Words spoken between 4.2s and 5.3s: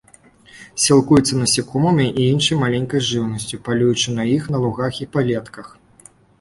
іх на лугах і